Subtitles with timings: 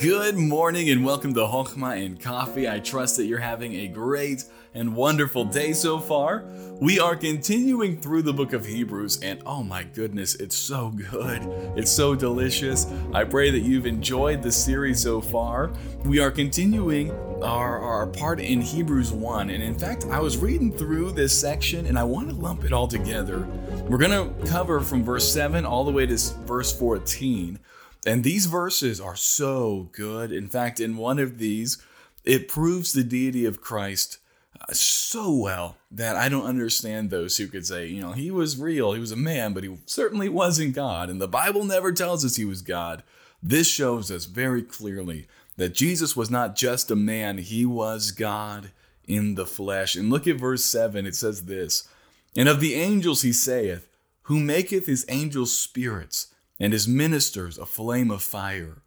[0.00, 2.66] Good morning and welcome to Hochma and Coffee.
[2.66, 6.46] I trust that you're having a great and wonderful day so far.
[6.80, 11.42] We are continuing through the book of Hebrews, and oh my goodness, it's so good.
[11.76, 12.86] It's so delicious.
[13.12, 15.70] I pray that you've enjoyed the series so far.
[16.06, 17.10] We are continuing
[17.42, 21.84] our, our part in Hebrews 1, and in fact, I was reading through this section
[21.84, 23.40] and I want to lump it all together.
[23.86, 27.58] We're going to cover from verse 7 all the way to verse 14.
[28.06, 30.32] And these verses are so good.
[30.32, 31.82] In fact, in one of these,
[32.24, 34.18] it proves the deity of Christ
[34.60, 38.58] uh, so well that I don't understand those who could say, you know, he was
[38.58, 41.10] real, he was a man, but he certainly wasn't God.
[41.10, 43.02] And the Bible never tells us he was God.
[43.42, 45.26] This shows us very clearly
[45.56, 48.70] that Jesus was not just a man, he was God
[49.06, 49.94] in the flesh.
[49.94, 51.88] And look at verse 7, it says this
[52.36, 53.88] And of the angels he saith,
[54.22, 56.28] Who maketh his angels spirits
[56.60, 58.82] and his ministers a flame of fire.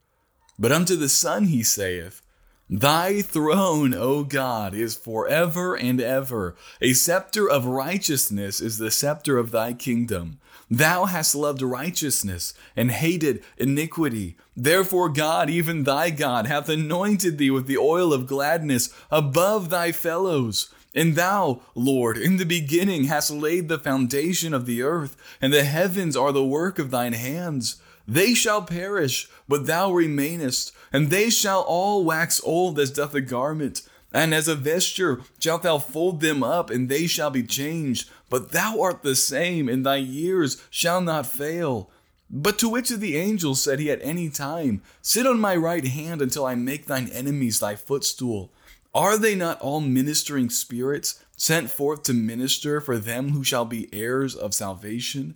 [0.57, 2.21] But unto the Son he saith,
[2.69, 6.55] Thy throne, O God, is forever and ever.
[6.79, 10.39] A scepter of righteousness is the scepter of thy kingdom.
[10.71, 14.37] Thou hast loved righteousness and hated iniquity.
[14.55, 19.91] Therefore, God, even thy God, hath anointed thee with the oil of gladness above thy
[19.91, 20.73] fellows.
[20.95, 25.63] And thou, Lord, in the beginning hast laid the foundation of the earth, and the
[25.63, 27.77] heavens are the work of thine hands.
[28.07, 33.21] They shall perish, but thou remainest, and they shall all wax old as doth a
[33.21, 33.81] garment.
[34.13, 38.09] And as a vesture shalt thou fold them up, and they shall be changed.
[38.29, 41.89] But thou art the same, and thy years shall not fail.
[42.29, 45.85] But to which of the angels said he at any time, Sit on my right
[45.85, 48.51] hand until I make thine enemies thy footstool?
[48.93, 53.89] Are they not all ministering spirits sent forth to minister for them who shall be
[53.91, 55.35] heirs of salvation?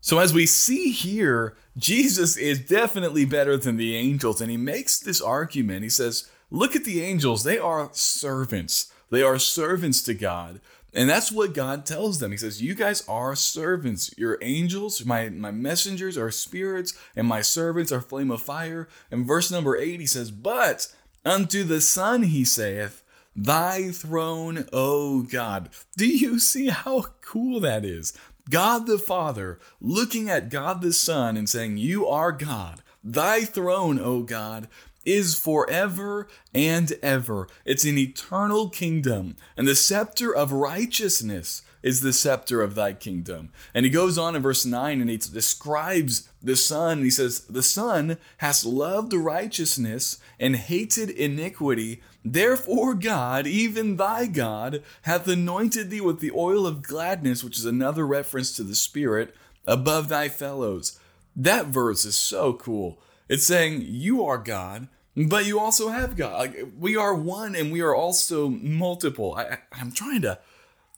[0.00, 4.98] So, as we see here, Jesus is definitely better than the angels, and he makes
[4.98, 5.82] this argument.
[5.82, 8.90] He says, Look at the angels, they are servants.
[9.10, 10.60] They are servants to God.
[10.92, 12.32] And that's what God tells them.
[12.32, 14.12] He says, You guys are servants.
[14.16, 18.88] Your angels, my, my messengers are spirits, and my servants are flame of fire.
[19.10, 20.88] And verse number eight, he says, But
[21.24, 23.02] Unto the Son he saith,
[23.36, 25.68] Thy throne, O God.
[25.96, 28.12] Do you see how cool that is?
[28.48, 32.82] God the Father looking at God the Son and saying, You are God.
[33.04, 34.68] Thy throne, O God,
[35.04, 37.48] is forever and ever.
[37.64, 43.50] It's an eternal kingdom, and the scepter of righteousness is the scepter of thy kingdom.
[43.74, 47.02] And he goes on in verse 9 and he describes the Son.
[47.02, 52.02] He says, The Son has loved righteousness and hated iniquity.
[52.24, 57.64] Therefore, God, even thy God, hath anointed thee with the oil of gladness, which is
[57.64, 59.34] another reference to the Spirit,
[59.66, 60.98] above thy fellows.
[61.34, 63.00] That verse is so cool.
[63.30, 66.32] It's saying, You are God, but you also have God.
[66.32, 69.36] Like, we are one and we are also multiple.
[69.36, 70.40] I, I'm trying to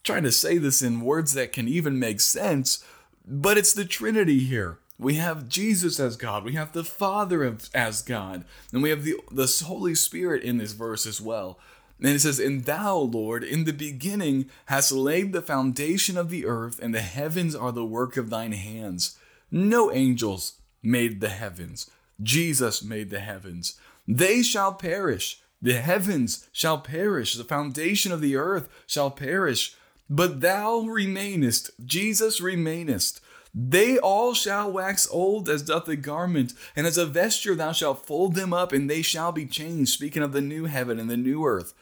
[0.03, 2.85] trying to say this in words that can even make sense,
[3.25, 4.79] but it's the Trinity here.
[4.99, 9.17] We have Jesus as God, we have the Father as God, and we have the,
[9.31, 11.59] the Holy Spirit in this verse as well.
[11.99, 16.47] And it says, And thou, Lord, in the beginning hast laid the foundation of the
[16.47, 19.19] earth, and the heavens are the work of thine hands.
[19.51, 21.91] No angels made the heavens,
[22.23, 23.79] Jesus made the heavens.
[24.07, 25.41] They shall perish.
[25.61, 27.35] The heavens shall perish.
[27.35, 29.77] The foundation of the earth shall perish.
[30.11, 33.21] But thou remainest, Jesus remainest.
[33.55, 38.07] They all shall wax old as doth a garment, and as a vesture thou shalt
[38.07, 39.93] fold them up, and they shall be changed.
[39.93, 41.75] Speaking of the new heaven and the new earth.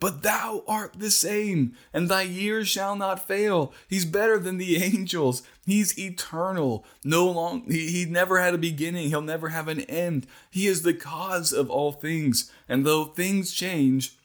[0.00, 3.72] But thou art the same, and thy years shall not fail.
[3.88, 5.42] He's better than the angels.
[5.64, 6.84] He's eternal.
[7.04, 9.08] No long he, he never had a beginning.
[9.08, 10.26] He'll never have an end.
[10.50, 12.50] He is the cause of all things.
[12.68, 14.18] And though things change,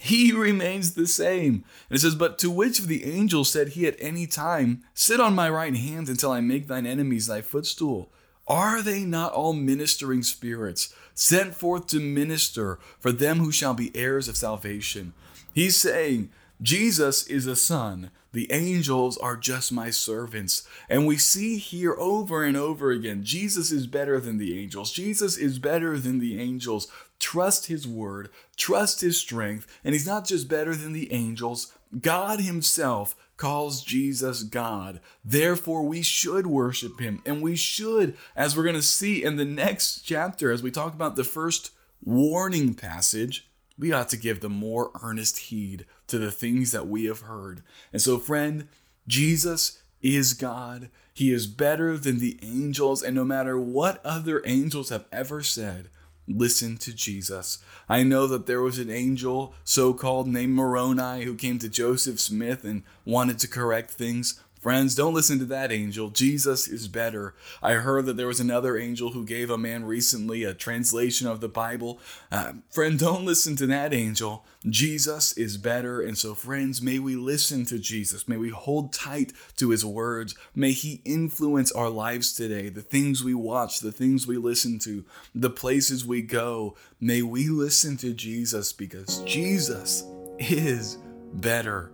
[0.00, 1.64] he remains the same.
[1.88, 5.20] And it says, But to which of the angels said he at any time, Sit
[5.20, 8.12] on my right hand until I make thine enemies thy footstool?
[8.48, 13.94] Are they not all ministering spirits, sent forth to minister for them who shall be
[13.94, 15.12] heirs of salvation?
[15.52, 16.30] He's saying,
[16.60, 18.10] Jesus is a son.
[18.32, 20.66] The angels are just my servants.
[20.88, 24.92] And we see here over and over again Jesus is better than the angels.
[24.92, 26.88] Jesus is better than the angels.
[27.18, 29.66] Trust his word, trust his strength.
[29.82, 35.00] And he's not just better than the angels, God himself calls Jesus God.
[35.24, 37.22] Therefore, we should worship him.
[37.24, 40.92] And we should, as we're going to see in the next chapter, as we talk
[40.92, 41.70] about the first
[42.04, 43.48] warning passage,
[43.78, 47.62] we ought to give the more earnest heed to the things that we have heard.
[47.92, 48.68] And so, friend,
[49.06, 50.90] Jesus is God.
[51.14, 53.02] He is better than the angels.
[53.02, 55.88] And no matter what other angels have ever said,
[56.28, 57.58] listen to Jesus.
[57.88, 62.20] I know that there was an angel, so called, named Moroni, who came to Joseph
[62.20, 64.40] Smith and wanted to correct things.
[64.60, 66.10] Friends, don't listen to that angel.
[66.10, 67.34] Jesus is better.
[67.62, 71.40] I heard that there was another angel who gave a man recently a translation of
[71.40, 72.00] the Bible.
[72.32, 74.44] Uh, friend, don't listen to that angel.
[74.68, 76.00] Jesus is better.
[76.00, 78.26] And so, friends, may we listen to Jesus.
[78.26, 80.34] May we hold tight to his words.
[80.56, 82.68] May he influence our lives today.
[82.68, 85.04] The things we watch, the things we listen to,
[85.34, 86.76] the places we go.
[87.00, 90.02] May we listen to Jesus because Jesus
[90.40, 90.98] is
[91.34, 91.92] better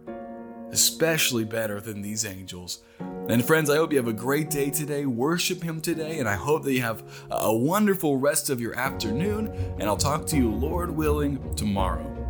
[0.74, 2.80] especially better than these angels.
[3.28, 5.06] And friends, I hope you have a great day today.
[5.06, 9.48] Worship Him today, and I hope that you have a wonderful rest of your afternoon.
[9.78, 12.23] And I'll talk to you, Lord willing, tomorrow.